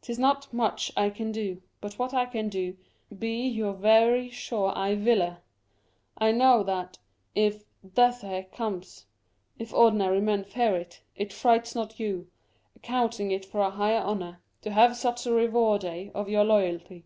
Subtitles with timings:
[0.00, 2.76] 'Tis not much I can do: but what I can do,
[3.16, 5.36] bee you verie sure I wille.
[6.18, 6.98] I knowe that,
[7.36, 7.62] if
[7.94, 9.06] dethe comes,
[9.60, 12.28] if ordinary men fear it, it frights not you,
[12.74, 17.04] accounting it for a high honour, to have such a rewarde of your loyalty.